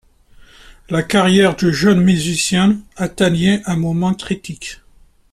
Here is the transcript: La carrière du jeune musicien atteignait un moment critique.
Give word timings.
La 0.89 1.03
carrière 1.03 1.55
du 1.55 1.71
jeune 1.71 2.01
musicien 2.01 2.79
atteignait 2.95 3.61
un 3.67 3.75
moment 3.75 4.15
critique. 4.15 4.81